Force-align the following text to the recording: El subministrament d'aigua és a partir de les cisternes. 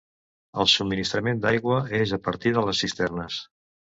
El 0.61 0.69
subministrament 0.75 1.43
d'aigua 1.43 1.77
és 1.99 2.13
a 2.17 2.21
partir 2.29 2.57
de 2.57 2.65
les 2.71 2.83
cisternes. 2.85 3.37